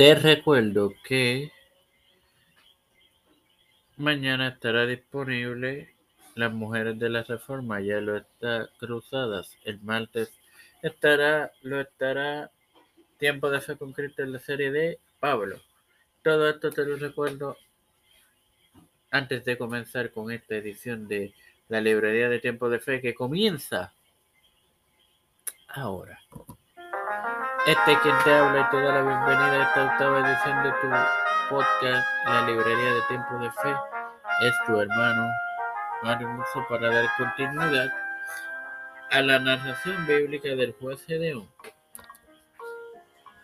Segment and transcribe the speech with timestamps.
[0.00, 1.52] Te recuerdo que
[3.98, 5.94] mañana estará disponible
[6.34, 9.58] Las Mujeres de la Reforma, ya lo está Cruzadas.
[9.62, 10.32] El martes
[10.80, 12.50] estará, lo estará
[13.18, 15.60] Tiempo de Fe con en la serie de Pablo.
[16.22, 17.58] Todo esto te lo recuerdo
[19.10, 21.34] antes de comenzar con esta edición de
[21.68, 23.92] la librería de Tiempo de Fe que comienza
[25.68, 26.18] ahora.
[27.66, 31.54] Este quien te habla y te da la bienvenida a esta octava edición de tu
[31.54, 33.74] podcast, La Librería de Tiempo de Fe,
[34.42, 35.30] es tu hermano
[36.02, 37.92] Mario Musso para dar continuidad
[39.10, 41.48] a la narración bíblica del juez Gedeón.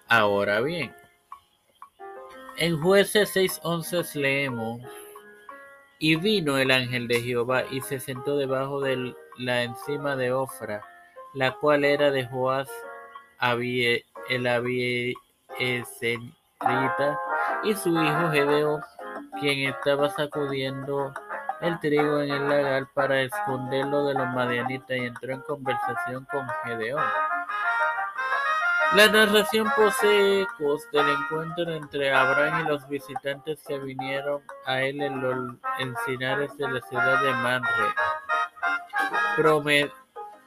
[0.09, 0.97] Ahora bien,
[2.57, 4.81] en jueces 6.11 leemos,
[5.99, 10.83] y vino el ángel de Jehová y se sentó debajo de la encima de Ofra,
[11.35, 12.71] la cual era de Joás
[13.41, 15.19] el Abieserita,
[17.65, 18.83] y su hijo Gedeón,
[19.41, 21.13] quien estaba sacudiendo
[21.61, 26.47] el trigo en el lagar para esconderlo de los madianitas, y entró en conversación con
[26.65, 27.05] Gedeón.
[28.95, 35.03] La narración posee ecos del encuentro entre Abraham y los visitantes que vinieron a él
[35.03, 37.93] en los encinares de la ciudad de Manre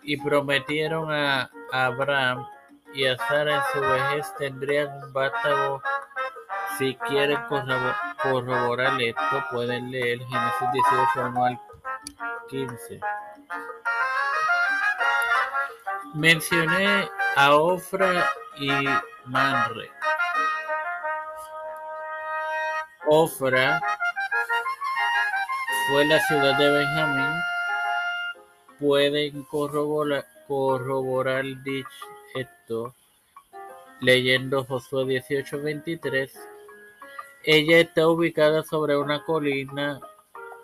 [0.01, 2.45] y prometieron a Abraham
[2.93, 5.81] y a Sara en su vejez tendrían un vástago.
[6.77, 7.39] Si quieren
[8.21, 10.71] corroborar esto, pueden leer Génesis
[11.15, 11.59] 18, 1 al
[12.49, 12.99] 15.
[16.15, 18.71] Mencioné a Ofra y
[19.25, 19.91] Manre.
[23.07, 23.81] Ofra
[25.89, 27.41] fue la ciudad de Benjamín.
[28.79, 32.93] Pueden corroborar, corroborar dicho esto
[34.01, 36.31] leyendo Josué 18:23.
[37.43, 39.99] Ella está ubicada sobre una colina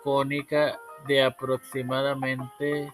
[0.02, 2.92] cónica de aproximadamente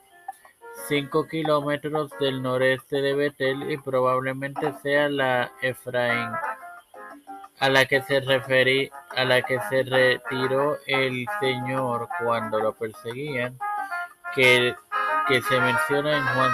[0.89, 6.31] 5 kilómetros del noreste de Betel y probablemente sea la Efraín
[7.63, 13.57] a la que se referí, a la que se retiró el Señor cuando lo perseguían,
[14.35, 14.75] que,
[15.29, 16.53] que se menciona en Juan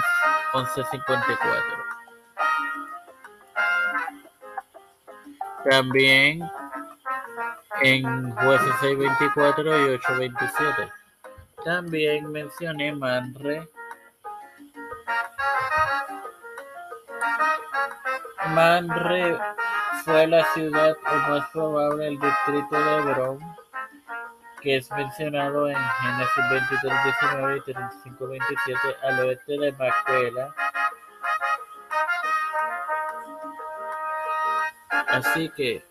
[0.53, 1.78] 11:54.
[5.67, 6.41] También
[7.81, 10.91] en Jueces 6:24 y 8:27.
[11.63, 13.67] También mencioné Manre.
[18.53, 19.37] Manre
[20.03, 23.39] fue la ciudad o más probable el distrito de Hebrón,
[24.61, 30.55] que es mencionado en Génesis 23:19 y 35:27 al oeste de Macpela
[35.09, 35.83] Así que,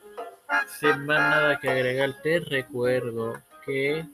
[0.79, 3.35] sin más nada que agregar, te recuerdo
[3.67, 4.07] que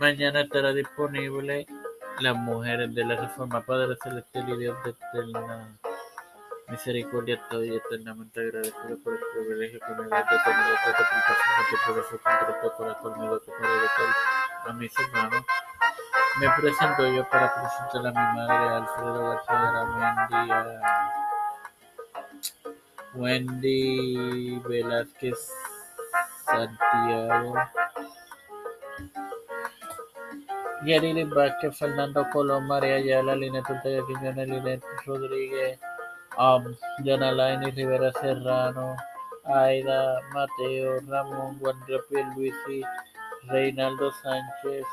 [0.00, 1.66] mañana estará disponible
[2.20, 5.78] Las Mujeres de la Reforma Padre Celestial y Dios de eterna
[6.68, 7.36] misericordia.
[7.36, 12.02] Estoy eternamente agradecido por el privilegio que me da de tener esta aplicación que puede
[12.08, 15.42] ser contrato por el conmigo que puede dejar a mis hermanos.
[16.38, 21.27] Me presento yo para presentar a mi madre, Alfredo García Garamendi, a
[23.14, 25.50] Wendy Velázquez
[26.44, 27.54] Santiago,
[30.84, 35.78] Gary Vázquez, Fernando Colón, María Ayala, Linet Ortega Quiñones, Linet Rodríguez,
[36.38, 36.74] um,
[37.04, 38.96] Laini Rivera Serrano,
[39.44, 41.76] Aida, Mateo, Ramón, Juan
[42.36, 42.82] Luisi,
[43.48, 44.84] Reinaldo Sánchez,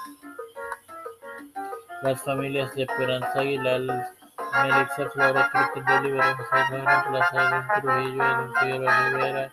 [2.01, 4.14] las familias de Esperanza Aguilar,
[4.63, 9.51] Melissa Flores, Cristian Libera, José Manuel Plaza, Trujillo, Figueroa Rivera,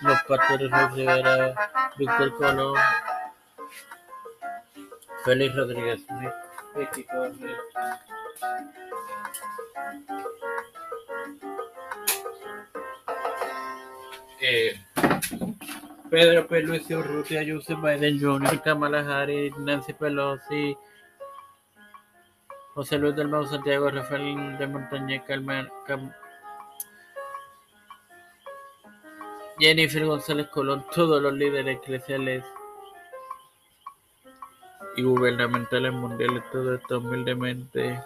[0.00, 1.54] Los Pastores Luis Rivera,
[1.96, 2.76] Víctor Colón,
[5.24, 6.34] Félix Rodríguez Torres.
[14.40, 14.80] Eh,
[16.10, 16.62] Pedro P.
[16.62, 20.76] Luis Urrutia, Biden Jr., Kamala Harris, Nancy Pelosi,
[22.78, 25.68] José Luis del Mau Santiago, Rafael de Montaña, Carmen,
[29.58, 32.44] Jennifer González Colón, todos los líderes eclesiales
[34.96, 38.00] y gubernamentales mundiales, todo esto humildemente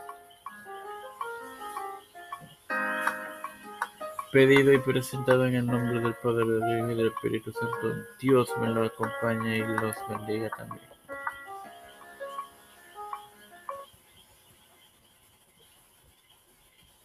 [4.32, 7.94] pedido y presentado en el nombre del Padre, del Hijo y del Espíritu Santo.
[8.18, 10.92] Dios me lo acompañe y los bendiga también.